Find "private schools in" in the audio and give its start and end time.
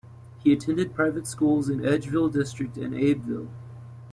0.95-1.83